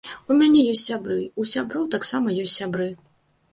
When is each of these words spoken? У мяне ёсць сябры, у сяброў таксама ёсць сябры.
У 0.29 0.37
мяне 0.37 0.63
ёсць 0.71 0.85
сябры, 0.91 1.19
у 1.43 1.45
сяброў 1.53 1.85
таксама 1.99 2.35
ёсць 2.43 2.59
сябры. 2.63 2.91